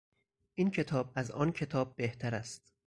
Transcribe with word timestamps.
این 0.55 0.69
کتاب 0.71 1.11
از 1.15 1.31
آن 1.31 1.51
کتاب 1.51 1.95
بهتر 1.95 2.35
است. 2.35 2.73